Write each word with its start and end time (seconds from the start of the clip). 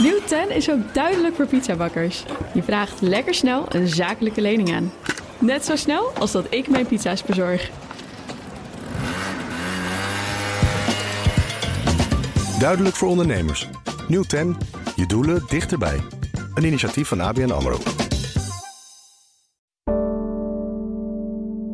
Nieuw 0.00 0.20
10 0.26 0.50
is 0.50 0.70
ook 0.70 0.94
duidelijk 0.94 1.34
voor 1.34 1.46
pizzabakkers. 1.46 2.24
Je 2.54 2.62
vraagt 2.62 3.00
lekker 3.00 3.34
snel 3.34 3.74
een 3.74 3.88
zakelijke 3.88 4.40
lening 4.40 4.74
aan. 4.74 4.92
Net 5.38 5.64
zo 5.64 5.76
snel 5.76 6.10
als 6.10 6.32
dat 6.32 6.46
ik 6.50 6.68
mijn 6.68 6.86
pizza's 6.86 7.22
bezorg. 7.22 7.70
Duidelijk 12.58 12.94
voor 12.96 13.08
ondernemers. 13.08 13.68
Nieuw 14.08 14.22
10. 14.22 14.56
Je 14.96 15.06
doelen 15.06 15.42
dichterbij. 15.48 16.00
Een 16.54 16.64
initiatief 16.64 17.08
van 17.08 17.20
ABN 17.20 17.50
AMRO. 17.50 17.78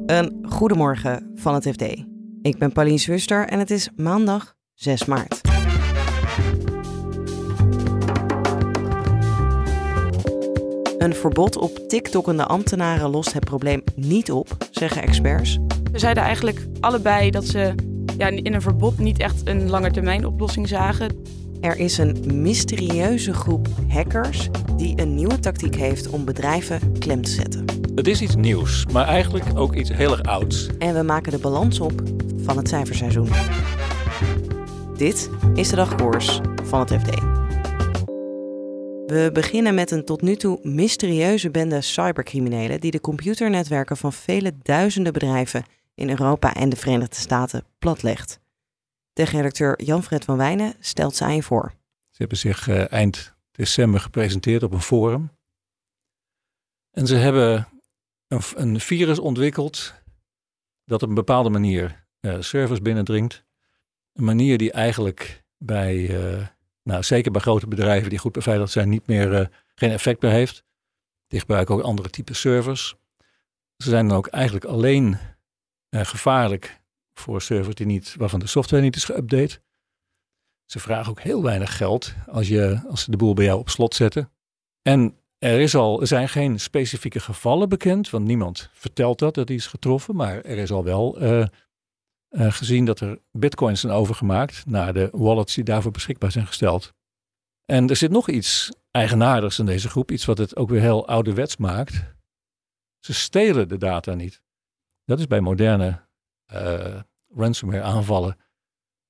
Een 0.07 0.46
goedemorgen 0.48 1.30
van 1.34 1.55
het 1.55 1.68
FD. 1.68 1.82
Ik 2.43 2.59
ben 2.59 2.73
Pauline 2.73 2.98
Swuster 2.98 3.46
en 3.46 3.59
het 3.59 3.71
is 3.71 3.91
maandag 3.96 4.55
6 4.75 5.05
maart. 5.05 5.50
Een 11.00 11.14
verbod 11.14 11.57
op 11.57 11.89
TikTokkende 11.89 12.46
ambtenaren 12.46 13.11
lost 13.11 13.32
het 13.32 13.45
probleem 13.45 13.82
niet 13.95 14.32
op, 14.32 14.57
zeggen 14.71 15.03
experts. 15.03 15.58
We 15.93 15.99
zeiden 15.99 16.22
eigenlijk 16.22 16.67
allebei 16.81 17.31
dat 17.31 17.45
ze 17.45 17.75
ja, 18.18 18.27
in 18.27 18.54
een 18.54 18.63
verbod 18.63 18.99
niet 18.99 19.18
echt 19.18 19.41
een 19.44 19.71
langetermijnoplossing 19.71 20.68
zagen. 20.68 21.17
Er 21.61 21.79
is 21.79 21.99
een 21.99 22.25
mysterieuze 22.32 23.35
groep 23.35 23.68
hackers 23.89 24.49
die 24.77 25.00
een 25.00 25.14
nieuwe 25.14 25.39
tactiek 25.39 25.75
heeft 25.75 26.08
om 26.08 26.25
bedrijven 26.25 26.99
klem 26.99 27.22
te 27.22 27.30
zetten. 27.30 27.64
Het 27.94 28.07
is 28.07 28.21
iets 28.21 28.36
nieuws, 28.36 28.86
maar 28.93 29.07
eigenlijk 29.07 29.44
ook 29.55 29.75
iets 29.75 29.93
heel 29.93 30.11
erg 30.11 30.22
ouds. 30.22 30.69
En 30.79 30.94
we 30.94 31.03
maken 31.03 31.32
de 31.32 31.39
balans 31.39 31.80
op 31.80 32.03
van 32.36 32.56
het 32.56 32.69
cijferseizoen. 32.69 33.28
Dit 34.97 35.30
is 35.55 35.69
de 35.69 35.77
dagkoers 35.77 36.41
van 36.64 36.80
het 36.80 36.92
FD. 36.92 37.30
We 39.11 39.31
beginnen 39.33 39.75
met 39.75 39.91
een 39.91 40.05
tot 40.05 40.23
nu 40.23 40.37
toe 40.37 40.59
mysterieuze 40.62 41.50
bende 41.50 41.81
cybercriminelen 41.81 42.80
die 42.80 42.91
de 42.91 43.00
computernetwerken 43.00 43.97
van 43.97 44.12
vele 44.12 44.52
duizenden 44.62 45.12
bedrijven 45.12 45.64
in 45.94 46.08
Europa 46.08 46.55
en 46.55 46.69
de 46.69 46.77
Verenigde 46.77 47.17
Staten 47.17 47.64
platlegt. 47.78 48.41
Tech-redacteur 49.12 49.83
Jan-Fred 49.83 50.25
van 50.25 50.36
Wijnen 50.36 50.75
stelt 50.80 51.17
ze 51.17 51.25
aan 51.25 51.34
je 51.34 51.42
voor. 51.42 51.72
Ze 52.11 52.17
hebben 52.17 52.39
zich 52.39 52.69
uh, 52.69 52.92
eind 52.92 53.34
december 53.50 54.00
gepresenteerd 54.00 54.62
op 54.62 54.72
een 54.72 54.80
forum. 54.80 55.30
En 56.91 57.06
ze 57.06 57.14
hebben 57.14 57.69
een, 58.28 58.42
een 58.55 58.80
virus 58.80 59.19
ontwikkeld 59.19 59.95
dat 60.84 61.02
op 61.02 61.08
een 61.08 61.14
bepaalde 61.14 61.50
manier 61.50 62.06
uh, 62.20 62.41
servers 62.41 62.83
binnendringt. 62.83 63.45
Een 64.12 64.24
manier 64.24 64.58
die 64.58 64.72
eigenlijk 64.72 65.45
bij, 65.58 65.97
uh, 65.97 66.47
nou, 66.91 67.02
zeker 67.02 67.33
bij 67.33 67.41
grote 67.41 67.66
bedrijven 67.66 68.10
die 68.10 68.19
goed 68.19 68.33
beveiligd 68.33 68.72
zijn, 68.72 68.88
niet 68.88 69.06
meer, 69.06 69.33
uh, 69.33 69.46
geen 69.74 69.91
effect 69.91 70.22
meer 70.22 70.30
heeft. 70.30 70.64
Die 71.27 71.41
gebruiken 71.41 71.74
ook 71.74 71.83
andere 71.83 72.10
type 72.10 72.34
servers. 72.34 72.94
Ze 73.77 73.88
zijn 73.88 74.08
dan 74.08 74.16
ook 74.16 74.27
eigenlijk 74.27 74.64
alleen 74.64 75.18
gevaarlijk 75.91 76.80
voor 77.14 77.42
servers 77.42 77.74
die 77.74 77.86
niet, 77.86 78.14
waarvan 78.18 78.41
de 78.41 78.46
software 78.46 78.83
niet 78.83 78.96
is 78.96 79.11
geüpdate. 79.12 79.61
Ze 80.64 80.78
vragen 80.78 81.11
ook 81.11 81.20
heel 81.20 81.42
weinig 81.42 81.77
geld 81.77 82.14
als, 82.27 82.48
je, 82.48 82.83
als 82.88 83.02
ze 83.02 83.11
de 83.11 83.16
boel 83.16 83.34
bij 83.34 83.44
jou 83.44 83.58
op 83.58 83.68
slot 83.68 83.94
zetten. 83.94 84.33
En 84.83 85.16
er, 85.38 85.61
is 85.61 85.74
al, 85.74 86.00
er 86.00 86.06
zijn 86.06 86.28
geen 86.28 86.61
specifieke 86.61 87.20
gevallen 87.20 87.68
bekend, 87.68 88.11
want 88.11 88.27
niemand 88.27 88.70
vertelt 88.72 89.18
dat, 89.18 89.34
dat 89.34 89.46
die 89.46 89.56
is 89.56 89.66
getroffen. 89.66 90.16
Maar 90.16 90.41
er 90.41 90.58
is 90.58 90.70
al 90.70 90.84
wel 90.84 91.22
uh, 91.22 91.46
uh, 92.31 92.53
gezien 92.53 92.84
dat 92.84 93.00
er 93.00 93.19
bitcoins 93.33 93.81
zijn 93.81 93.92
overgemaakt 93.92 94.67
naar 94.67 94.92
de 94.92 95.09
wallets 95.12 95.55
die 95.55 95.64
daarvoor 95.64 95.91
beschikbaar 95.91 96.33
zijn 96.33 96.47
gesteld. 96.47 96.92
En 97.64 97.89
er 97.89 97.97
zit 97.97 98.11
nog 98.11 98.28
iets 98.28 98.73
eigenaardigs 98.91 99.59
in 99.59 99.67
deze 99.67 99.89
groep, 99.89 100.11
iets 100.11 100.25
wat 100.25 100.39
het 100.39 100.56
ook 100.56 100.69
weer 100.69 100.81
heel 100.81 101.08
ouderwets 101.08 101.56
maakt. 101.56 102.05
Ze 102.98 103.14
stelen 103.14 103.69
de 103.69 103.78
data 103.78 104.14
niet. 104.14 104.42
Dat 105.05 105.19
is 105.19 105.27
bij 105.27 105.41
moderne 105.41 106.07
uh, 106.52 107.01
ransomware 107.29 107.83
aanvallen 107.83 108.36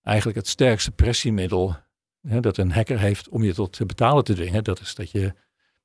eigenlijk 0.03 0.39
het 0.39 0.49
sterkste 0.49 0.91
pressiemiddel 0.91 1.77
hè, 2.21 2.41
dat 2.41 2.57
een 2.57 2.73
hacker 2.73 2.99
heeft 2.99 3.29
om 3.29 3.43
je 3.43 3.55
tot 3.55 3.87
betalen 3.87 4.25
te 4.25 4.35
dwingen. 4.35 4.65
Dat 4.65 4.81
is 4.81 4.95
dat, 4.95 5.11
je, 5.11 5.35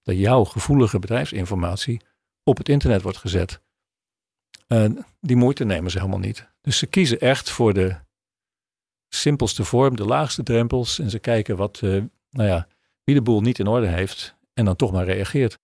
dat 0.02 0.16
jouw 0.18 0.44
gevoelige 0.44 1.00
bedrijfsinformatie 1.00 2.02
op 2.44 2.58
het 2.58 2.70
internet 2.70 3.02
wordt 3.02 3.18
gezet. 3.18 3.62
Uh, 4.68 4.90
die 5.20 5.36
moeite 5.36 5.64
nemen 5.64 5.92
ze 5.92 5.98
helemaal 5.98 6.20
niet. 6.20 6.50
Dus 6.62 6.78
ze 6.78 6.88
kiezen 6.88 7.20
echt 7.20 7.50
voor 7.50 7.74
de 7.74 7.96
simpelste 9.08 9.64
vorm, 9.64 9.96
de 9.96 10.06
laagste 10.06 10.44
drempels. 10.44 11.00
En 11.00 11.10
ze 11.10 11.20
kijken 11.20 11.56
wat, 11.56 11.82
uh, 11.82 12.04
nou 12.30 12.50
ja, 12.50 12.68
wie 13.04 13.16
de 13.16 13.22
boel 13.22 13.42
niet 13.42 13.60
in 13.60 13.68
orde 13.68 13.88
heeft 13.88 14.36
en 14.54 14.66
dan 14.66 14.76
toch 14.76 14.92
maar 14.92 15.06
reageert. 15.06 15.60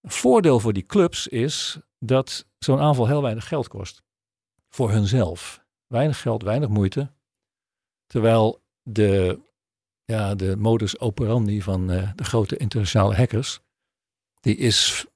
Een 0.00 0.10
voordeel 0.10 0.60
voor 0.60 0.72
die 0.72 0.86
clubs 0.86 1.26
is 1.26 1.78
dat 1.98 2.46
zo'n 2.58 2.80
aanval 2.80 3.06
heel 3.06 3.22
weinig 3.22 3.48
geld 3.48 3.68
kost. 3.68 4.02
Voor 4.68 4.90
hunzelf. 4.90 5.64
Weinig 5.86 6.20
geld, 6.20 6.42
weinig 6.42 6.68
moeite. 6.68 7.12
Terwijl 8.06 8.62
de, 8.82 9.40
ja, 10.04 10.34
de 10.34 10.56
modus 10.56 10.98
operandi 10.98 11.62
van 11.62 11.90
uh, 11.90 12.10
de 12.14 12.24
grote 12.24 12.56
internationale 12.56 13.14
hackers, 13.14 13.60
die 14.46 14.56
is, 14.56 15.06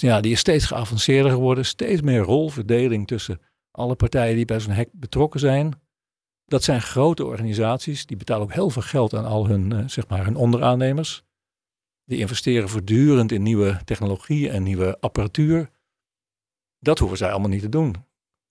ja, 0.00 0.20
die 0.20 0.32
is 0.32 0.38
steeds 0.38 0.66
geavanceerder 0.66 1.30
geworden. 1.30 1.64
Steeds 1.64 2.00
meer 2.00 2.20
rolverdeling 2.20 3.06
tussen 3.06 3.40
alle 3.70 3.94
partijen 3.94 4.36
die 4.36 4.44
bij 4.44 4.60
zo'n 4.60 4.72
hack 4.72 4.88
betrokken 4.92 5.40
zijn. 5.40 5.80
Dat 6.44 6.62
zijn 6.62 6.82
grote 6.82 7.24
organisaties, 7.24 8.06
die 8.06 8.16
betalen 8.16 8.42
ook 8.42 8.52
heel 8.52 8.70
veel 8.70 8.82
geld 8.82 9.14
aan 9.14 9.24
al 9.24 9.46
hun, 9.46 9.70
uh, 9.70 9.88
zeg 9.88 10.08
maar, 10.08 10.24
hun 10.24 10.36
onderaannemers. 10.36 11.24
Die 12.04 12.18
investeren 12.18 12.68
voortdurend 12.68 13.32
in 13.32 13.42
nieuwe 13.42 13.80
technologie 13.84 14.50
en 14.50 14.62
nieuwe 14.62 15.00
apparatuur. 15.00 15.70
Dat 16.78 16.98
hoeven 16.98 17.18
zij 17.18 17.30
allemaal 17.30 17.48
niet 17.48 17.62
te 17.62 17.68
doen. 17.68 17.94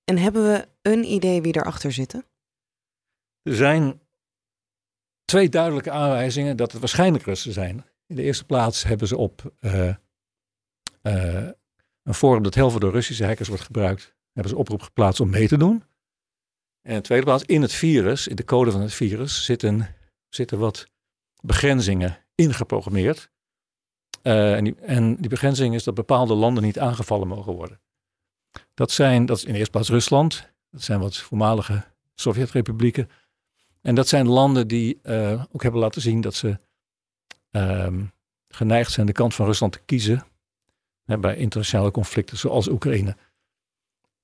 En 0.03 0.17
hebben 0.17 0.43
we 0.43 0.67
een 0.81 1.03
idee 1.03 1.41
wie 1.41 1.55
erachter 1.55 1.91
zitten? 1.91 2.25
Er 3.41 3.55
zijn 3.55 4.01
twee 5.25 5.49
duidelijke 5.49 5.91
aanwijzingen 5.91 6.57
dat 6.57 6.71
het 6.71 6.79
waarschijnlijk 6.79 7.23
Russen 7.23 7.53
zijn. 7.53 7.85
In 8.07 8.15
de 8.15 8.23
eerste 8.23 8.45
plaats 8.45 8.83
hebben 8.83 9.07
ze 9.07 9.17
op 9.17 9.53
uh, 9.61 9.93
een 12.03 12.13
forum 12.13 12.43
dat 12.43 12.55
heel 12.55 12.69
veel 12.69 12.79
door 12.79 12.91
Russische 12.91 13.25
hackers 13.25 13.47
wordt 13.47 13.63
gebruikt, 13.63 14.15
hebben 14.33 14.51
ze 14.51 14.57
oproep 14.57 14.81
geplaatst 14.81 15.19
om 15.19 15.29
mee 15.29 15.47
te 15.47 15.57
doen. 15.57 15.83
En 16.81 16.91
in 16.91 16.95
de 16.95 17.01
tweede 17.01 17.25
plaats, 17.25 17.43
in 17.43 17.61
het 17.61 17.73
virus, 17.73 18.27
in 18.27 18.35
de 18.35 18.43
code 18.43 18.71
van 18.71 18.81
het 18.81 18.93
virus, 18.93 19.45
zitten, 19.45 19.95
zitten 20.29 20.59
wat 20.59 20.87
begrenzingen 21.41 22.17
ingeprogrammeerd. 22.35 23.31
Uh, 24.23 24.55
en, 24.55 24.63
die, 24.63 24.75
en 24.75 25.15
die 25.15 25.29
begrenzing 25.29 25.75
is 25.75 25.83
dat 25.83 25.93
bepaalde 25.93 26.33
landen 26.33 26.63
niet 26.63 26.79
aangevallen 26.79 27.27
mogen 27.27 27.53
worden. 27.53 27.81
Dat 28.73 28.91
zijn, 28.91 29.25
dat 29.25 29.37
is 29.37 29.43
in 29.43 29.51
de 29.51 29.57
eerste 29.57 29.71
plaats 29.71 29.89
Rusland, 29.89 30.51
dat 30.71 30.81
zijn 30.81 30.99
wat 30.99 31.17
voormalige 31.17 31.83
Sovjetrepublieken. 32.15 33.09
En 33.81 33.95
dat 33.95 34.07
zijn 34.07 34.27
landen 34.27 34.67
die 34.67 34.99
uh, 35.03 35.43
ook 35.51 35.63
hebben 35.63 35.81
laten 35.81 36.01
zien 36.01 36.21
dat 36.21 36.35
ze 36.35 36.59
um, 37.51 38.11
geneigd 38.47 38.91
zijn 38.91 39.05
de 39.05 39.11
kant 39.11 39.35
van 39.35 39.45
Rusland 39.45 39.71
te 39.71 39.81
kiezen 39.85 40.25
bij 41.05 41.35
internationale 41.35 41.91
conflicten 41.91 42.37
zoals 42.37 42.67
Oekraïne. 42.67 43.15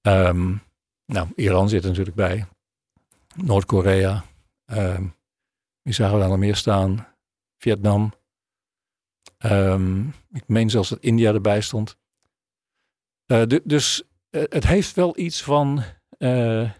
Um, 0.01 0.61
nou, 1.05 1.27
Iran 1.35 1.69
zit 1.69 1.83
er 1.83 1.89
natuurlijk 1.89 2.15
bij. 2.15 2.45
Noord-Korea. 3.35 4.23
Um, 4.65 5.15
wie 5.81 5.93
zagen 5.93 6.19
we 6.19 6.27
daar 6.27 6.39
meer 6.39 6.55
staan? 6.55 7.07
Vietnam. 7.57 8.13
ik 10.31 10.43
meen 10.47 10.69
zelfs 10.69 10.89
dat 10.89 10.99
India 10.99 11.33
erbij 11.33 11.61
stond. 11.61 11.97
Uh, 13.27 13.43
dus 13.63 14.03
uh, 14.29 14.43
het 14.49 14.67
heeft 14.67 14.95
wel 14.95 15.17
iets 15.17 15.43
van 15.43 15.83
uh, 16.17 16.71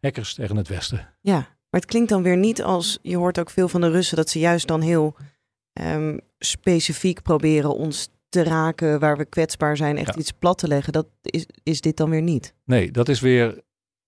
hackers 0.00 0.34
tegen 0.34 0.56
het 0.56 0.68
Westen. 0.68 1.14
Ja, 1.20 1.36
maar 1.38 1.80
het 1.80 1.86
klinkt 1.86 2.08
dan 2.08 2.22
weer 2.22 2.36
niet 2.36 2.62
als, 2.62 2.98
je 3.02 3.16
hoort 3.16 3.38
ook 3.38 3.50
veel 3.50 3.68
van 3.68 3.80
de 3.80 3.90
Russen, 3.90 4.16
dat 4.16 4.28
ze 4.28 4.38
juist 4.38 4.66
dan 4.66 4.80
heel 4.80 5.16
specifiek 6.38 7.22
proberen 7.22 7.74
ons 7.74 8.08
te 8.30 8.42
raken 8.42 9.00
waar 9.00 9.16
we 9.16 9.24
kwetsbaar 9.24 9.76
zijn, 9.76 9.96
echt 9.96 10.14
ja. 10.14 10.20
iets 10.20 10.32
plat 10.32 10.58
te 10.58 10.68
leggen. 10.68 10.92
Dat 10.92 11.06
is, 11.22 11.46
is 11.62 11.80
dit 11.80 11.96
dan 11.96 12.10
weer 12.10 12.22
niet? 12.22 12.54
Nee, 12.64 12.90
dat 12.90 13.08
is 13.08 13.20
weer, 13.20 13.62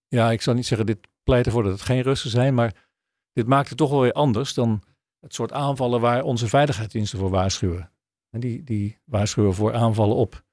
ja, 0.09 0.31
ik 0.31 0.43
zal 0.43 0.55
niet 0.55 0.67
zeggen 0.67 0.87
dit 0.87 0.99
pleit 1.23 1.47
ervoor 1.47 1.63
dat 1.63 1.73
het 1.73 1.83
geen 1.83 2.03
Russen 2.03 2.31
zijn, 2.31 2.55
maar 2.55 2.89
dit 3.33 3.47
maakt 3.47 3.69
het 3.69 3.79
toch 3.79 3.91
wel 3.91 4.01
weer 4.01 4.13
anders 4.13 4.55
dan 4.55 4.83
het 5.21 5.35
soort 5.35 5.53
aanvallen 5.53 6.01
waar 6.01 6.23
onze 6.23 6.49
veiligheidsdiensten 6.49 7.19
voor 7.19 7.31
waarschuwen. 7.31 7.91
En 8.31 8.41
die, 8.41 8.65
die 8.65 8.99
waarschuwen 9.05 9.55
voor 9.55 9.75
aanvallen 9.75 10.17
op 10.17 10.45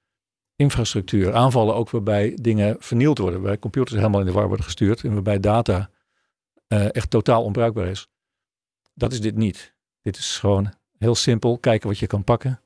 infrastructuur. 0.56 1.34
Aanvallen 1.34 1.76
ook 1.76 1.90
waarbij 1.90 2.38
dingen 2.42 2.76
vernield 2.80 3.18
worden, 3.18 3.40
waarbij 3.40 3.60
computers 3.60 3.98
helemaal 3.98 4.20
in 4.20 4.26
de 4.26 4.32
war 4.32 4.48
worden 4.48 4.66
gestuurd 4.66 5.04
en 5.04 5.14
waarbij 5.14 5.40
data 5.40 5.90
uh, 6.68 6.94
echt 6.96 7.10
totaal 7.10 7.44
onbruikbaar 7.44 7.88
is. 7.88 8.08
Dat 8.94 9.12
is 9.12 9.22
dit 9.22 9.36
niet. 9.36 9.76
Dit 10.02 10.18
is 10.18 10.38
gewoon 10.38 10.74
heel 10.98 11.16
simpel, 11.16 11.58
kijken 11.58 11.88
wat 11.88 12.00
je 12.00 12.08
kan 12.08 12.24
pakken 12.24 12.62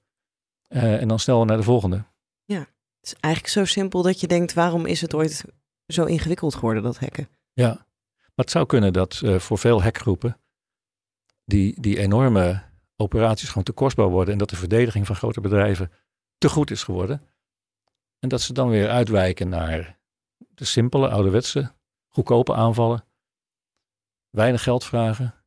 uh, 0.76 1.02
en 1.02 1.08
dan 1.08 1.20
snel 1.20 1.46
naar 1.46 1.58
de 1.58 1.64
volgende. 1.64 2.04
Ja, 2.46 2.60
het 2.60 2.68
is 3.02 3.14
eigenlijk 3.20 3.54
zo 3.54 3.66
simpel 3.66 4.02
dat 4.02 4.20
je 4.20 4.28
denkt, 4.28 4.54
waarom 4.54 4.86
is 4.86 5.02
het 5.02 5.14
ooit 5.14 5.46
zo 5.88 6.06
ingewikkeld 6.06 6.56
geworden, 6.56 6.84
dat 6.84 7.00
hacken? 7.00 7.28
Ja, 7.54 7.86
maar 8.14 8.46
het 8.46 8.52
zou 8.52 8.66
kunnen 8.66 8.94
dat 8.94 9.22
uh, 9.24 9.40
voor 9.40 9.58
veel 9.58 9.84
hackgroepen 9.84 10.38
die, 11.46 11.82
die 11.82 11.98
enorme 11.98 12.64
operaties 12.96 13.48
gewoon 13.48 13.64
te 13.64 13.72
kostbaar 13.72 14.10
worden 14.10 14.34
en 14.34 14.40
dat 14.40 14.50
de 14.50 14.56
verdediging 14.56 15.06
van 15.06 15.16
grote 15.16 15.42
bedrijven 15.42 15.92
te 16.38 16.50
goed 16.50 16.72
is 16.72 16.84
geworden. 16.84 17.22
En 18.20 18.30
dat 18.30 18.42
ze 18.42 18.54
dan 18.54 18.70
weer 18.70 18.90
uitwijken 18.90 19.50
naar 19.50 20.00
de 20.38 20.66
simpele, 20.66 21.10
ouderwetse, 21.10 21.72
goedkope 22.08 22.54
aanvallen. 22.54 23.06
Weinig 24.30 24.64
geld 24.64 24.86
vragen. 24.86 25.44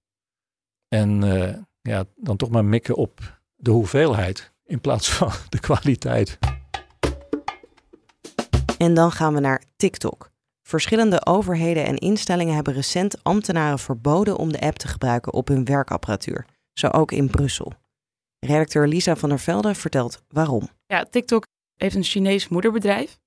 En 0.89 1.23
uh, 1.23 1.57
ja, 1.81 2.05
dan 2.17 2.37
toch 2.37 2.51
maar 2.51 2.65
mikken 2.65 2.97
op 2.97 3.41
de 3.55 3.71
hoeveelheid 3.71 4.55
in 4.67 4.81
plaats 4.81 5.11
van 5.11 5.33
de 5.49 5.61
kwaliteit. 5.61 6.39
En 8.79 8.95
dan 8.95 9.13
gaan 9.13 9.35
we 9.35 9.41
naar 9.41 9.63
TikTok. 9.77 10.31
Verschillende 10.63 11.27
overheden 11.27 11.85
en 11.85 11.97
instellingen 11.97 12.55
hebben 12.55 12.75
recent 12.75 13.25
ambtenaren 13.25 13.79
verboden 13.79 14.37
om 14.37 14.53
de 14.53 14.61
app 14.61 14.77
te 14.77 14.89
gebruiken 14.89 15.33
op 15.33 15.49
hun 15.49 15.65
werkapparatuur. 15.65 16.47
Zo 16.73 16.89
ook 16.89 17.13
in 17.13 17.31
Brussel. 17.31 17.73
Redacteur 18.39 18.89
Lisa 18.89 19.17
van 19.17 19.29
der 19.29 19.39
Velde 19.39 19.75
vertelt 19.75 20.23
waarom. 20.29 20.69
Ja, 20.87 21.05
TikTok 21.05 21.47
heeft 21.77 21.95
een 21.95 22.03
Chinees 22.03 22.49
moederbedrijf. 22.49 23.19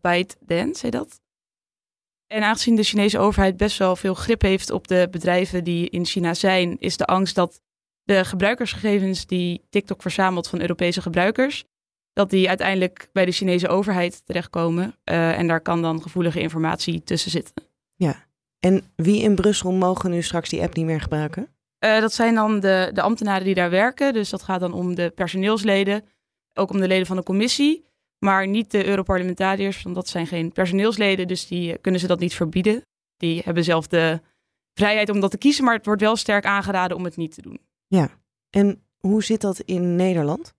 ByteDance 0.00 0.80
heet 0.82 0.92
dat. 0.92 1.20
En 2.26 2.42
aangezien 2.42 2.76
de 2.76 2.82
Chinese 2.82 3.18
overheid 3.18 3.56
best 3.56 3.78
wel 3.78 3.96
veel 3.96 4.14
grip 4.14 4.42
heeft 4.42 4.70
op 4.70 4.88
de 4.88 5.08
bedrijven 5.10 5.64
die 5.64 5.90
in 5.90 6.04
China 6.04 6.34
zijn, 6.34 6.78
is 6.78 6.96
de 6.96 7.04
angst 7.04 7.34
dat 7.34 7.60
de 8.04 8.24
gebruikersgegevens 8.24 9.26
die 9.26 9.66
TikTok 9.70 10.02
verzamelt 10.02 10.48
van 10.48 10.60
Europese 10.60 11.02
gebruikers, 11.02 11.64
dat 12.12 12.30
die 12.30 12.48
uiteindelijk 12.48 13.08
bij 13.12 13.24
de 13.24 13.32
Chinese 13.32 13.68
overheid 13.68 14.26
terechtkomen. 14.26 14.96
Uh, 15.04 15.38
en 15.38 15.46
daar 15.46 15.60
kan 15.60 15.82
dan 15.82 16.02
gevoelige 16.02 16.40
informatie 16.40 17.02
tussen 17.02 17.30
zitten. 17.30 17.54
Ja, 17.94 18.26
en 18.58 18.92
wie 18.96 19.22
in 19.22 19.34
Brussel 19.34 19.72
mogen 19.72 20.10
nu 20.10 20.22
straks 20.22 20.48
die 20.48 20.62
app 20.62 20.74
niet 20.74 20.86
meer 20.86 21.00
gebruiken? 21.00 21.48
Uh, 21.84 22.00
dat 22.00 22.12
zijn 22.12 22.34
dan 22.34 22.60
de, 22.60 22.90
de 22.92 23.02
ambtenaren 23.02 23.44
die 23.44 23.54
daar 23.54 23.70
werken. 23.70 24.12
Dus 24.12 24.30
dat 24.30 24.42
gaat 24.42 24.60
dan 24.60 24.72
om 24.72 24.94
de 24.94 25.10
personeelsleden, 25.10 26.04
ook 26.54 26.70
om 26.70 26.80
de 26.80 26.88
leden 26.88 27.06
van 27.06 27.16
de 27.16 27.22
commissie. 27.22 27.84
Maar 28.18 28.48
niet 28.48 28.70
de 28.70 28.86
Europarlementariërs, 28.86 29.82
want 29.82 29.94
dat 29.94 30.08
zijn 30.08 30.26
geen 30.26 30.52
personeelsleden. 30.52 31.28
Dus 31.28 31.46
die 31.46 31.72
eh, 31.72 31.78
kunnen 31.80 32.00
ze 32.00 32.06
dat 32.06 32.18
niet 32.18 32.34
verbieden. 32.34 32.82
Die 33.16 33.42
hebben 33.44 33.64
zelf 33.64 33.86
de 33.86 34.20
vrijheid 34.74 35.08
om 35.10 35.20
dat 35.20 35.30
te 35.30 35.38
kiezen. 35.38 35.64
Maar 35.64 35.74
het 35.74 35.86
wordt 35.86 36.00
wel 36.00 36.16
sterk 36.16 36.44
aangeraden 36.44 36.96
om 36.96 37.04
het 37.04 37.16
niet 37.16 37.34
te 37.34 37.42
doen. 37.42 37.60
Ja, 37.94 38.10
en 38.50 38.82
hoe 38.98 39.24
zit 39.24 39.40
dat 39.40 39.60
in 39.60 39.96
Nederland? 39.96 40.54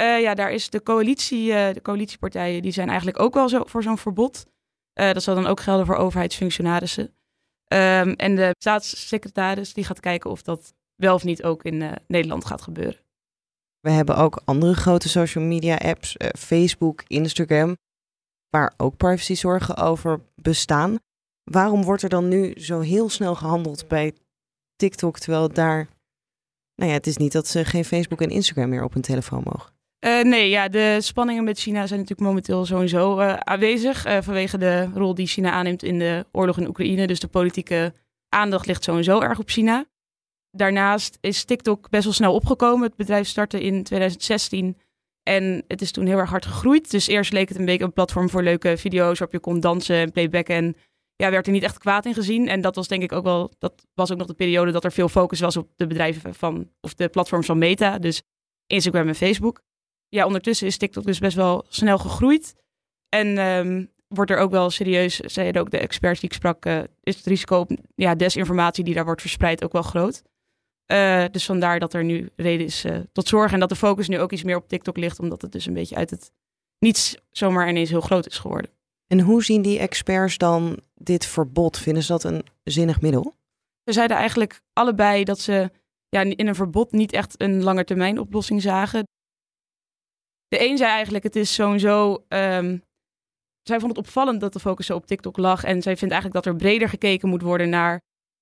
Uh, 0.00 0.20
ja, 0.20 0.34
daar 0.34 0.52
is 0.52 0.70
de 0.70 0.82
coalitie, 0.82 1.48
uh, 1.48 1.72
de 1.72 1.82
coalitiepartijen, 1.82 2.62
die 2.62 2.72
zijn 2.72 2.88
eigenlijk 2.88 3.20
ook 3.20 3.34
wel 3.34 3.48
zo 3.48 3.64
voor 3.64 3.82
zo'n 3.82 3.98
verbod. 3.98 4.46
Uh, 4.94 5.12
dat 5.12 5.22
zal 5.22 5.34
dan 5.34 5.46
ook 5.46 5.60
gelden 5.60 5.86
voor 5.86 5.96
overheidsfunctionarissen. 5.96 7.04
Um, 7.04 8.12
en 8.12 8.36
de 8.36 8.54
staatssecretaris 8.58 9.74
die 9.74 9.84
gaat 9.84 10.00
kijken 10.00 10.30
of 10.30 10.42
dat 10.42 10.74
wel 10.94 11.14
of 11.14 11.24
niet 11.24 11.42
ook 11.42 11.62
in 11.62 11.98
Nederland 12.06 12.44
gaat 12.44 12.62
gebeuren. 12.62 13.00
We 13.80 13.90
hebben 13.90 14.16
ook 14.16 14.42
andere 14.44 14.74
grote 14.74 15.08
social 15.08 15.44
media 15.44 15.76
apps, 15.76 16.16
Facebook, 16.38 17.02
Instagram, 17.06 17.76
waar 18.48 18.74
ook 18.76 18.96
privacyzorgen 18.96 19.76
over 19.76 20.20
bestaan. 20.34 20.98
Waarom 21.44 21.82
wordt 21.82 22.02
er 22.02 22.08
dan 22.08 22.28
nu 22.28 22.60
zo 22.60 22.80
heel 22.80 23.08
snel 23.08 23.34
gehandeld 23.34 23.88
bij 23.88 24.14
TikTok, 24.76 25.18
terwijl 25.18 25.48
daar 25.52 25.88
nou 26.76 26.90
ja, 26.90 26.96
het 26.96 27.06
is 27.06 27.16
niet 27.16 27.32
dat 27.32 27.48
ze 27.48 27.64
geen 27.64 27.84
Facebook 27.84 28.20
en 28.20 28.30
Instagram 28.30 28.68
meer 28.68 28.84
op 28.84 28.92
hun 28.92 29.02
telefoon 29.02 29.42
mogen. 29.44 29.74
Uh, 30.06 30.22
nee, 30.22 30.48
ja, 30.48 30.68
de 30.68 30.98
spanningen 31.00 31.44
met 31.44 31.58
China 31.58 31.86
zijn 31.86 32.00
natuurlijk 32.00 32.28
momenteel 32.28 32.66
sowieso 32.66 33.20
uh, 33.20 33.34
aanwezig. 33.34 34.06
Uh, 34.06 34.18
vanwege 34.20 34.58
de 34.58 34.88
rol 34.94 35.14
die 35.14 35.26
China 35.26 35.50
aanneemt 35.50 35.82
in 35.82 35.98
de 35.98 36.26
oorlog 36.32 36.58
in 36.58 36.68
Oekraïne. 36.68 37.06
Dus 37.06 37.20
de 37.20 37.28
politieke 37.28 37.94
aandacht 38.28 38.66
ligt 38.66 38.84
sowieso 38.84 39.20
erg 39.20 39.38
op 39.38 39.48
China. 39.48 39.84
Daarnaast 40.50 41.18
is 41.20 41.44
TikTok 41.44 41.90
best 41.90 42.04
wel 42.04 42.12
snel 42.12 42.34
opgekomen. 42.34 42.86
Het 42.86 42.96
bedrijf 42.96 43.28
startte 43.28 43.62
in 43.62 43.82
2016 43.82 44.76
en 45.22 45.64
het 45.68 45.82
is 45.82 45.90
toen 45.90 46.06
heel 46.06 46.18
erg 46.18 46.30
hard 46.30 46.46
gegroeid. 46.46 46.90
Dus 46.90 47.06
eerst 47.06 47.32
leek 47.32 47.48
het 47.48 47.58
een 47.58 47.64
beetje 47.64 47.84
een 47.84 47.92
platform 47.92 48.30
voor 48.30 48.42
leuke 48.42 48.76
video's 48.76 49.18
waarop 49.18 49.32
je 49.32 49.38
kon 49.38 49.60
dansen 49.60 49.96
en 49.96 50.12
playbacken. 50.12 50.54
En 50.54 50.76
ja, 51.16 51.30
werd 51.30 51.46
er 51.46 51.52
niet 51.52 51.62
echt 51.62 51.78
kwaad 51.78 52.06
in 52.06 52.14
gezien. 52.14 52.48
En 52.48 52.60
dat 52.60 52.74
was 52.74 52.88
denk 52.88 53.02
ik 53.02 53.12
ook 53.12 53.24
wel, 53.24 53.52
dat 53.58 53.86
was 53.94 54.12
ook 54.12 54.18
nog 54.18 54.26
de 54.26 54.34
periode 54.34 54.72
dat 54.72 54.84
er 54.84 54.92
veel 54.92 55.08
focus 55.08 55.40
was 55.40 55.56
op 55.56 55.68
de 55.76 55.86
bedrijven 55.86 56.34
van, 56.34 56.70
of 56.80 56.94
de 56.94 57.08
platforms 57.08 57.46
van 57.46 57.58
Meta. 57.58 57.98
Dus 57.98 58.22
Instagram 58.66 59.08
en 59.08 59.14
Facebook 59.14 59.62
ja, 60.08 60.26
ondertussen 60.26 60.66
is 60.66 60.76
TikTok 60.76 61.04
dus 61.04 61.18
best 61.18 61.36
wel 61.36 61.64
snel 61.68 61.98
gegroeid. 61.98 62.54
En 63.08 63.38
um, 63.38 63.92
wordt 64.08 64.30
er 64.30 64.38
ook 64.38 64.50
wel 64.50 64.70
serieus, 64.70 65.16
zeiden 65.16 65.60
ook 65.60 65.70
de 65.70 65.78
experts 65.78 66.20
die 66.20 66.28
ik 66.28 66.34
sprak, 66.34 66.66
uh, 66.66 66.78
is 67.02 67.16
het 67.16 67.26
risico 67.26 67.58
op 67.58 67.70
ja, 67.94 68.14
desinformatie 68.14 68.84
die 68.84 68.94
daar 68.94 69.04
wordt 69.04 69.20
verspreid 69.20 69.64
ook 69.64 69.72
wel 69.72 69.82
groot. 69.82 70.22
Uh, 70.92 71.24
dus 71.30 71.44
vandaar 71.44 71.78
dat 71.78 71.94
er 71.94 72.04
nu 72.04 72.30
reden 72.36 72.66
is 72.66 72.84
uh, 72.84 72.98
tot 73.12 73.28
zorg 73.28 73.52
en 73.52 73.60
dat 73.60 73.68
de 73.68 73.76
focus 73.76 74.08
nu 74.08 74.18
ook 74.18 74.32
iets 74.32 74.42
meer 74.42 74.56
op 74.56 74.68
TikTok 74.68 74.96
ligt, 74.96 75.18
omdat 75.18 75.42
het 75.42 75.52
dus 75.52 75.66
een 75.66 75.74
beetje 75.74 75.96
uit 75.96 76.10
het 76.10 76.30
niets 76.78 77.16
zomaar 77.30 77.68
ineens 77.68 77.90
heel 77.90 78.00
groot 78.00 78.26
is 78.26 78.38
geworden. 78.38 78.70
En 79.06 79.20
hoe 79.20 79.44
zien 79.44 79.62
die 79.62 79.78
experts 79.78 80.38
dan 80.38 80.80
dit 80.94 81.26
verbod? 81.26 81.78
Vinden 81.78 82.02
ze 82.02 82.12
dat 82.12 82.24
een 82.24 82.46
zinnig 82.64 83.00
middel? 83.00 83.34
Ze 83.84 83.92
zeiden 83.92 84.16
eigenlijk 84.16 84.60
allebei 84.72 85.24
dat 85.24 85.40
ze 85.40 85.70
ja, 86.08 86.20
in 86.20 86.46
een 86.46 86.54
verbod 86.54 86.92
niet 86.92 87.12
echt 87.12 87.40
een 87.40 87.62
langetermijn 87.62 88.18
oplossing 88.18 88.62
zagen. 88.62 89.04
De 90.48 90.68
een 90.68 90.76
zei 90.76 90.90
eigenlijk, 90.90 91.24
het 91.24 91.36
is 91.36 91.54
sowieso... 91.54 92.24
Um, 92.28 92.84
zij 93.62 93.80
vond 93.80 93.96
het 93.96 94.06
opvallend 94.06 94.40
dat 94.40 94.52
de 94.52 94.60
focus 94.60 94.86
zo 94.86 94.94
op 94.94 95.06
TikTok 95.06 95.36
lag. 95.36 95.64
En 95.64 95.82
zij 95.82 95.96
vindt 95.96 96.14
eigenlijk 96.14 96.44
dat 96.44 96.54
er 96.54 96.60
breder 96.60 96.88
gekeken 96.88 97.28
moet 97.28 97.42
worden 97.42 97.68
naar 97.68 97.92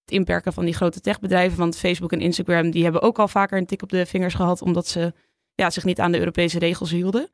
het 0.05 0.15
inperken 0.15 0.53
van 0.53 0.65
die 0.65 0.75
grote 0.75 1.01
techbedrijven. 1.01 1.59
Want 1.59 1.77
Facebook 1.77 2.13
en 2.13 2.21
Instagram 2.21 2.71
die 2.71 2.83
hebben 2.83 3.03
ook 3.03 3.19
al 3.19 3.29
vaker 3.29 3.59
een 3.59 3.67
tik 3.67 3.83
op 3.83 3.89
de 3.89 4.07
vingers 4.07 4.35
gehad, 4.35 4.63
omdat 4.63 4.87
ze 4.87 5.13
ja, 5.55 5.71
zich 5.71 5.85
niet 5.85 6.01
aan 6.01 6.13
de 6.13 6.19
Europese 6.19 6.59
regels 6.59 6.91
hielden. 6.91 7.29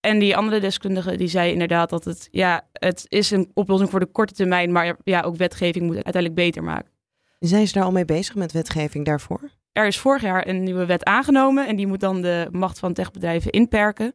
En 0.00 0.18
die 0.18 0.36
andere 0.36 0.60
deskundige 0.60 1.16
die 1.16 1.28
zei 1.28 1.52
inderdaad 1.52 1.90
dat 1.90 2.04
het, 2.04 2.28
ja, 2.30 2.68
het 2.72 3.04
is 3.08 3.30
een 3.30 3.50
oplossing 3.54 3.90
voor 3.90 4.00
de 4.00 4.06
korte 4.06 4.34
termijn, 4.34 4.72
maar 4.72 4.96
ja, 5.04 5.20
ook 5.20 5.36
wetgeving 5.36 5.84
moet 5.84 5.94
uiteindelijk 5.94 6.34
beter 6.34 6.62
maken. 6.62 6.90
Zijn 7.38 7.66
ze 7.66 7.72
daar 7.72 7.84
al 7.84 7.92
mee 7.92 8.04
bezig 8.04 8.34
met 8.34 8.52
wetgeving 8.52 9.04
daarvoor? 9.04 9.50
Er 9.72 9.86
is 9.86 9.98
vorig 9.98 10.22
jaar 10.22 10.46
een 10.48 10.62
nieuwe 10.62 10.86
wet 10.86 11.04
aangenomen 11.04 11.66
en 11.66 11.76
die 11.76 11.86
moet 11.86 12.00
dan 12.00 12.22
de 12.22 12.48
macht 12.50 12.78
van 12.78 12.92
techbedrijven 12.92 13.50
inperken. 13.50 14.14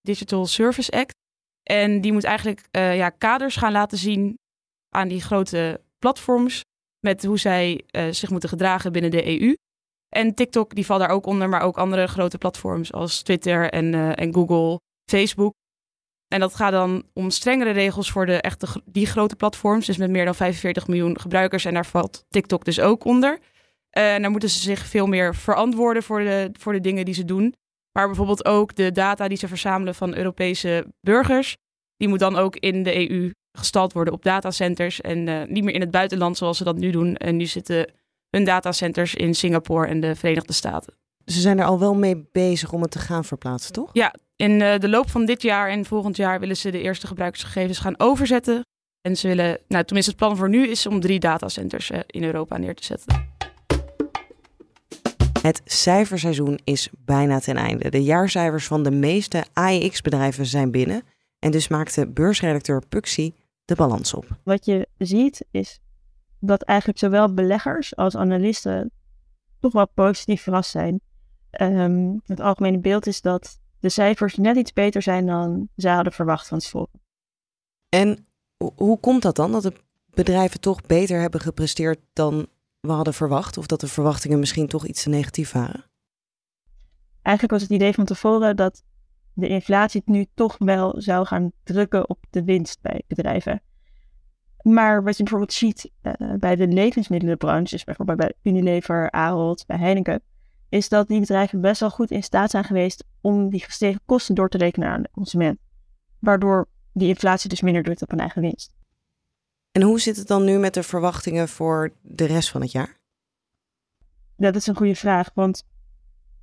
Digital 0.00 0.46
Service 0.46 0.90
Act. 0.90 1.14
En 1.62 2.00
die 2.00 2.12
moet 2.12 2.24
eigenlijk 2.24 2.68
uh, 2.72 2.96
ja, 2.96 3.10
kaders 3.10 3.56
gaan 3.56 3.72
laten 3.72 3.98
zien 3.98 4.38
aan 4.88 5.08
die 5.08 5.20
grote 5.20 5.80
platforms 5.98 6.64
met 7.00 7.24
hoe 7.24 7.38
zij 7.38 7.84
uh, 7.90 8.12
zich 8.12 8.30
moeten 8.30 8.48
gedragen 8.48 8.92
binnen 8.92 9.10
de 9.10 9.40
EU. 9.40 9.56
En 10.08 10.34
TikTok 10.34 10.74
die 10.74 10.86
valt 10.86 11.00
daar 11.00 11.10
ook 11.10 11.26
onder, 11.26 11.48
maar 11.48 11.60
ook 11.60 11.78
andere 11.78 12.06
grote 12.06 12.38
platforms 12.38 12.92
als 12.92 13.22
Twitter 13.22 13.70
en, 13.70 13.92
uh, 13.92 14.18
en 14.18 14.34
Google, 14.34 14.80
Facebook. 15.10 15.54
En 16.28 16.40
dat 16.40 16.54
gaat 16.54 16.72
dan 16.72 17.04
om 17.12 17.30
strengere 17.30 17.70
regels 17.70 18.10
voor 18.10 18.26
de 18.26 18.40
echte, 18.40 18.82
die 18.84 19.06
grote 19.06 19.36
platforms, 19.36 19.86
dus 19.86 19.96
met 19.96 20.10
meer 20.10 20.24
dan 20.24 20.34
45 20.34 20.86
miljoen 20.86 21.20
gebruikers. 21.20 21.64
En 21.64 21.74
daar 21.74 21.86
valt 21.86 22.24
TikTok 22.28 22.64
dus 22.64 22.80
ook 22.80 23.04
onder. 23.04 23.38
En 23.90 24.22
daar 24.22 24.30
moeten 24.30 24.50
ze 24.50 24.58
zich 24.58 24.86
veel 24.86 25.06
meer 25.06 25.34
verantwoorden 25.34 26.02
voor 26.02 26.20
de, 26.20 26.50
voor 26.52 26.72
de 26.72 26.80
dingen 26.80 27.04
die 27.04 27.14
ze 27.14 27.24
doen. 27.24 27.54
Maar 27.92 28.06
bijvoorbeeld 28.06 28.44
ook 28.44 28.74
de 28.74 28.92
data 28.92 29.28
die 29.28 29.38
ze 29.38 29.48
verzamelen 29.48 29.94
van 29.94 30.16
Europese 30.16 30.86
burgers. 31.00 31.56
Die 31.96 32.08
moet 32.08 32.18
dan 32.18 32.36
ook 32.36 32.56
in 32.56 32.82
de 32.82 33.10
EU 33.10 33.30
gestald 33.52 33.92
worden 33.92 34.14
op 34.14 34.22
datacenters. 34.22 35.00
En 35.00 35.26
uh, 35.26 35.44
niet 35.44 35.64
meer 35.64 35.74
in 35.74 35.80
het 35.80 35.90
buitenland 35.90 36.36
zoals 36.36 36.56
ze 36.56 36.64
dat 36.64 36.76
nu 36.76 36.90
doen. 36.90 37.16
En 37.16 37.36
nu 37.36 37.46
zitten 37.46 37.92
hun 38.30 38.44
datacenters 38.44 39.14
in 39.14 39.34
Singapore 39.34 39.86
en 39.86 40.00
de 40.00 40.16
Verenigde 40.16 40.52
Staten. 40.52 40.94
Ze 41.28 41.40
zijn 41.40 41.58
er 41.58 41.64
al 41.64 41.78
wel 41.78 41.94
mee 41.94 42.28
bezig 42.32 42.72
om 42.72 42.82
het 42.82 42.90
te 42.90 42.98
gaan 42.98 43.24
verplaatsen, 43.24 43.72
toch? 43.72 43.90
Ja, 43.92 44.14
in 44.36 44.60
uh, 44.60 44.78
de 44.78 44.88
loop 44.88 45.10
van 45.10 45.24
dit 45.24 45.42
jaar 45.42 45.68
en 45.68 45.84
volgend 45.84 46.16
jaar 46.16 46.40
willen 46.40 46.56
ze 46.56 46.70
de 46.70 46.80
eerste 46.80 47.06
gebruikersgegevens 47.06 47.78
gaan 47.78 48.00
overzetten. 48.00 48.66
En 49.00 49.16
ze 49.16 49.28
willen, 49.28 49.58
nou 49.68 49.84
tenminste 49.84 50.10
het 50.10 50.20
plan 50.20 50.36
voor 50.36 50.48
nu 50.48 50.66
is 50.66 50.86
om 50.86 51.00
drie 51.00 51.18
datacenters 51.18 51.90
uh, 51.90 51.98
in 52.06 52.24
Europa 52.24 52.56
neer 52.56 52.74
te 52.74 52.84
zetten. 52.84 53.26
Het 55.42 55.60
cijferseizoen 55.64 56.58
is 56.64 56.88
bijna 56.98 57.38
ten 57.38 57.56
einde. 57.56 57.90
De 57.90 58.02
jaarcijfers 58.02 58.66
van 58.66 58.82
de 58.82 58.90
meeste 58.90 59.44
AEX-bedrijven 59.52 60.46
zijn 60.46 60.70
binnen. 60.70 61.02
En 61.38 61.50
dus 61.50 61.68
maakte 61.68 62.08
beursredacteur 62.08 62.82
Puxi 62.88 63.34
de 63.64 63.74
balans 63.74 64.14
op. 64.14 64.26
Wat 64.44 64.64
je 64.64 64.88
ziet 64.98 65.44
is 65.50 65.80
dat 66.40 66.62
eigenlijk 66.62 66.98
zowel 66.98 67.34
beleggers 67.34 67.96
als 67.96 68.16
analisten 68.16 68.90
toch 69.60 69.72
wel 69.72 69.88
positief 69.88 70.42
verrast 70.42 70.70
zijn. 70.70 71.00
Um, 71.60 72.20
het 72.24 72.40
algemene 72.40 72.78
beeld 72.78 73.06
is 73.06 73.20
dat 73.20 73.58
de 73.80 73.88
cijfers 73.88 74.36
net 74.36 74.56
iets 74.56 74.72
beter 74.72 75.02
zijn 75.02 75.26
dan 75.26 75.68
ze 75.76 75.88
hadden 75.88 76.12
verwacht 76.12 76.48
van 76.48 76.58
tevoren. 76.58 77.00
En 77.88 78.26
hoe 78.74 79.00
komt 79.00 79.22
dat 79.22 79.36
dan? 79.36 79.52
Dat 79.52 79.62
de 79.62 79.72
bedrijven 80.10 80.60
toch 80.60 80.80
beter 80.80 81.20
hebben 81.20 81.40
gepresteerd 81.40 82.00
dan 82.12 82.46
we 82.80 82.92
hadden 82.92 83.14
verwacht? 83.14 83.56
Of 83.56 83.66
dat 83.66 83.80
de 83.80 83.88
verwachtingen 83.88 84.38
misschien 84.38 84.66
toch 84.66 84.86
iets 84.86 85.02
te 85.02 85.08
negatief 85.08 85.52
waren? 85.52 85.84
Eigenlijk 87.22 87.50
was 87.50 87.62
het 87.62 87.70
idee 87.70 87.92
van 87.92 88.04
tevoren 88.04 88.56
dat 88.56 88.82
de 89.32 89.48
inflatie 89.48 90.02
nu 90.04 90.26
toch 90.34 90.56
wel 90.58 90.94
zou 90.96 91.26
gaan 91.26 91.52
drukken 91.62 92.08
op 92.08 92.24
de 92.30 92.44
winst 92.44 92.80
bij 92.80 93.02
bedrijven. 93.06 93.62
Maar 94.62 95.02
wat 95.02 95.16
je 95.16 95.22
bijvoorbeeld 95.22 95.52
ziet 95.52 95.90
uh, 96.02 96.12
bij 96.38 96.56
de 96.56 96.68
levensmiddelenbranche, 96.68 97.70
dus 97.70 97.84
bijvoorbeeld 97.84 98.18
bij 98.18 98.32
Unilever, 98.42 99.10
Ahold, 99.10 99.66
bij 99.66 99.78
Heineken, 99.78 100.22
is 100.68 100.88
dat 100.88 101.08
die 101.08 101.20
bedrijven 101.20 101.60
best 101.60 101.80
wel 101.80 101.90
goed 101.90 102.10
in 102.10 102.22
staat 102.22 102.50
zijn 102.50 102.64
geweest 102.64 103.04
om 103.20 103.50
die 103.50 103.60
gestegen 103.60 104.00
kosten 104.04 104.34
door 104.34 104.48
te 104.48 104.58
rekenen 104.58 104.88
aan 104.88 105.02
de 105.02 105.10
consument. 105.10 105.58
Waardoor 106.18 106.68
die 106.92 107.08
inflatie 107.08 107.48
dus 107.48 107.60
minder 107.60 107.82
drukt 107.82 108.02
op 108.02 108.10
hun 108.10 108.20
eigen 108.20 108.42
winst. 108.42 108.76
En 109.72 109.82
hoe 109.82 110.00
zit 110.00 110.16
het 110.16 110.26
dan 110.26 110.44
nu 110.44 110.58
met 110.58 110.74
de 110.74 110.82
verwachtingen 110.82 111.48
voor 111.48 111.92
de 112.02 112.24
rest 112.24 112.50
van 112.50 112.60
het 112.60 112.72
jaar? 112.72 112.96
Dat 114.36 114.54
is 114.54 114.66
een 114.66 114.76
goede 114.76 114.94
vraag, 114.94 115.30
want 115.34 115.66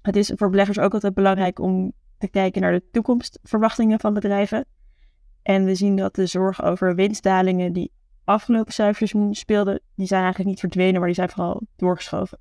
het 0.01 0.15
is 0.15 0.31
voor 0.35 0.49
beleggers 0.49 0.79
ook 0.79 0.93
altijd 0.93 1.13
belangrijk 1.13 1.59
om 1.59 1.93
te 2.17 2.27
kijken 2.27 2.61
naar 2.61 2.71
de 2.71 2.89
toekomstverwachtingen 2.91 3.99
van 3.99 4.13
bedrijven. 4.13 4.65
En 5.41 5.65
we 5.65 5.75
zien 5.75 5.95
dat 5.95 6.15
de 6.15 6.25
zorg 6.25 6.63
over 6.63 6.95
winstdalingen 6.95 7.73
die 7.73 7.91
afgelopen 8.23 8.73
cijferseizoen 8.73 9.33
speelden, 9.33 9.81
die 9.95 10.07
zijn 10.07 10.21
eigenlijk 10.21 10.49
niet 10.49 10.59
verdwenen, 10.59 10.95
maar 10.95 11.05
die 11.05 11.15
zijn 11.15 11.29
vooral 11.29 11.61
doorgeschoven. 11.75 12.39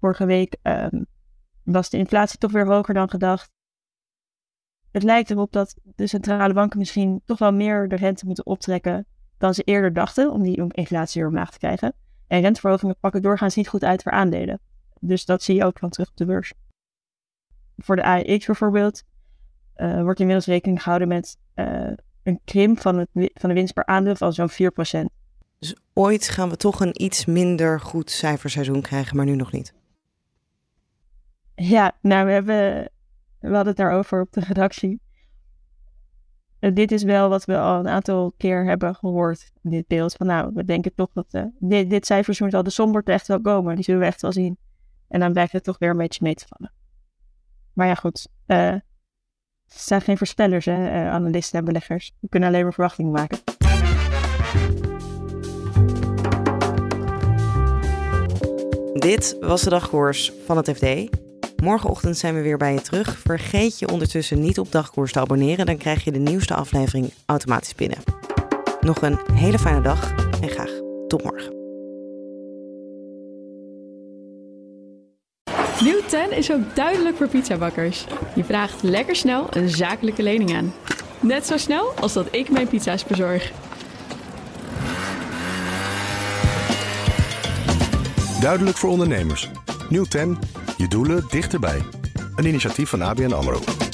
Vorige 0.00 0.26
week 0.26 0.56
um, 0.62 1.06
was 1.64 1.90
de 1.90 1.96
inflatie 1.96 2.38
toch 2.38 2.52
weer 2.52 2.66
hoger 2.66 2.94
dan 2.94 3.10
gedacht. 3.10 3.50
Het 4.90 5.02
lijkt 5.02 5.30
erop 5.30 5.52
dat 5.52 5.76
de 5.82 6.06
centrale 6.06 6.54
banken 6.54 6.78
misschien 6.78 7.22
toch 7.24 7.38
wel 7.38 7.52
meer 7.52 7.88
de 7.88 7.96
rente 7.96 8.26
moeten 8.26 8.46
optrekken 8.46 9.06
dan 9.38 9.54
ze 9.54 9.62
eerder 9.62 9.92
dachten 9.92 10.30
om 10.30 10.42
die 10.42 10.72
inflatie 10.72 11.20
weer 11.20 11.30
omlaag 11.30 11.50
te 11.50 11.58
krijgen. 11.58 11.94
En 12.26 12.40
renteverhogingen 12.40 12.96
pakken 13.00 13.22
doorgaans 13.22 13.54
niet 13.54 13.68
goed 13.68 13.84
uit 13.84 14.02
voor 14.02 14.12
aandelen. 14.12 14.60
Dus 15.00 15.24
dat 15.24 15.42
zie 15.42 15.54
je 15.54 15.64
ook 15.64 15.80
dan 15.80 15.90
terug 15.90 16.08
op 16.08 16.16
de 16.16 16.24
beurs. 16.24 16.52
Voor 17.76 17.96
de 17.96 18.02
AEX 18.02 18.46
bijvoorbeeld 18.46 19.02
uh, 19.76 20.02
wordt 20.02 20.20
inmiddels 20.20 20.46
rekening 20.46 20.82
gehouden 20.82 21.08
met 21.08 21.36
uh, 21.54 21.90
een 22.22 22.40
krimp 22.44 22.80
van, 22.80 23.06
van 23.12 23.48
de 23.48 23.54
winst 23.54 23.74
per 23.74 23.86
aandeel 23.86 24.16
van 24.16 24.32
zo'n 24.32 24.50
4%. 24.50 24.54
Dus 25.58 25.76
ooit 25.92 26.28
gaan 26.28 26.50
we 26.50 26.56
toch 26.56 26.80
een 26.80 27.02
iets 27.02 27.24
minder 27.24 27.80
goed 27.80 28.10
cijferseizoen 28.10 28.80
krijgen, 28.80 29.16
maar 29.16 29.24
nu 29.24 29.36
nog 29.36 29.52
niet. 29.52 29.74
Ja, 31.60 31.92
nou, 32.00 32.26
we, 32.26 32.32
hebben, 32.32 32.90
we 33.40 33.46
hadden 33.46 33.66
het 33.66 33.76
daarover 33.76 34.20
op 34.20 34.32
de 34.32 34.40
redactie. 34.40 35.00
Uh, 36.60 36.74
dit 36.74 36.92
is 36.92 37.02
wel 37.02 37.28
wat 37.28 37.44
we 37.44 37.58
al 37.58 37.78
een 37.78 37.88
aantal 37.88 38.32
keer 38.36 38.64
hebben 38.64 38.94
gehoord, 38.94 39.50
dit 39.62 39.86
beeld. 39.86 40.14
Van 40.14 40.26
nou, 40.26 40.50
we 40.54 40.64
denken 40.64 40.94
toch 40.94 41.10
dat 41.12 41.26
uh, 41.34 41.44
dit, 41.58 41.90
dit 41.90 42.06
cijferseizoen 42.06 42.50
zal 42.50 42.62
de 42.62 42.70
somberte 42.70 43.12
echt 43.12 43.26
wel 43.26 43.40
komen. 43.40 43.74
Die 43.74 43.84
zullen 43.84 44.00
we 44.00 44.06
echt 44.06 44.22
wel 44.22 44.32
zien. 44.32 44.58
En 45.08 45.20
dan 45.20 45.32
blijkt 45.32 45.52
het 45.52 45.64
toch 45.64 45.78
weer 45.78 45.90
een 45.90 45.96
beetje 45.96 46.20
mee 46.22 46.34
te 46.34 46.46
vallen. 46.48 46.72
Maar 47.72 47.86
ja, 47.86 47.94
goed. 47.94 48.28
Uh, 48.46 48.74
ze 49.66 49.78
zijn 49.78 50.00
geen 50.00 50.18
voorspellers, 50.18 50.64
hè, 50.64 51.08
analisten 51.10 51.58
en 51.58 51.64
beleggers. 51.64 52.12
We 52.20 52.28
kunnen 52.28 52.48
alleen 52.48 52.62
maar 52.62 52.72
verwachtingen 52.72 53.12
maken. 53.12 53.38
Dit 59.00 59.36
was 59.40 59.62
de 59.62 59.70
dagkoers 59.70 60.32
van 60.46 60.56
het 60.56 60.70
FD. 60.70 61.26
Morgenochtend 61.62 62.18
zijn 62.18 62.34
we 62.34 62.42
weer 62.42 62.56
bij 62.56 62.72
je 62.72 62.80
terug. 62.80 63.18
Vergeet 63.18 63.78
je 63.78 63.88
ondertussen 63.88 64.40
niet 64.40 64.58
op 64.58 64.72
dagkoers 64.72 65.12
te 65.12 65.20
abonneren, 65.20 65.66
dan 65.66 65.76
krijg 65.76 66.04
je 66.04 66.12
de 66.12 66.18
nieuwste 66.18 66.54
aflevering 66.54 67.12
automatisch 67.26 67.74
binnen. 67.74 67.98
Nog 68.80 69.02
een 69.02 69.18
hele 69.32 69.58
fijne 69.58 69.80
dag 69.80 70.14
en 70.40 70.48
graag 70.48 70.70
tot 71.06 71.22
morgen. 71.22 71.56
Nieuw 75.82 76.00
10 76.06 76.36
is 76.36 76.52
ook 76.52 76.76
duidelijk 76.76 77.16
voor 77.16 77.28
pizzabakkers. 77.28 78.06
Je 78.34 78.44
vraagt 78.44 78.82
lekker 78.82 79.16
snel 79.16 79.46
een 79.50 79.68
zakelijke 79.68 80.22
lening 80.22 80.56
aan. 80.56 80.72
Net 81.20 81.46
zo 81.46 81.56
snel 81.56 81.92
als 82.00 82.12
dat 82.12 82.26
ik 82.30 82.50
mijn 82.50 82.68
pizza's 82.68 83.04
bezorg. 83.04 83.52
Duidelijk 88.40 88.76
voor 88.76 88.90
ondernemers. 88.90 89.50
Nieuw 89.88 90.04
10, 90.04 90.38
je 90.78 90.88
doelen 90.88 91.24
dichterbij. 91.30 91.82
Een 92.36 92.46
initiatief 92.46 92.88
van 92.88 93.02
ABN 93.02 93.32
AMRO. 93.32 93.87